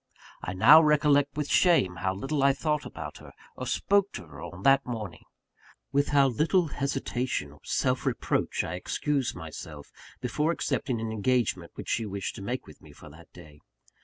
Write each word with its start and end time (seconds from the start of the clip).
I 0.41 0.53
now 0.53 0.81
recollect 0.81 1.37
with 1.37 1.47
shame 1.47 1.97
how 1.97 2.15
little 2.15 2.41
I 2.41 2.53
thought 2.53 2.87
about 2.87 3.19
her, 3.19 3.33
or 3.55 3.67
spoke 3.67 4.11
to 4.13 4.25
her 4.25 4.41
on 4.41 4.63
that 4.63 4.83
morning; 4.83 5.25
with 5.91 6.07
how 6.07 6.25
little 6.27 6.69
hesitation 6.69 7.51
or 7.51 7.59
self 7.63 8.07
reproach 8.07 8.63
I 8.63 8.73
excused 8.73 9.35
myself 9.35 9.91
from 10.27 10.49
accepting 10.49 10.99
an 10.99 11.11
engagement 11.11 11.73
which 11.75 11.89
she 11.89 12.07
wished 12.07 12.33
to 12.37 12.41
make 12.41 12.65
with 12.65 12.81
me 12.81 12.93
for 12.93 13.11
that 13.11 13.31
day. 13.31 13.59